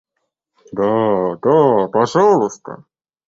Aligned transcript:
Да, 0.71 0.89
да, 1.43 1.87
пожалуйста. 1.89 2.83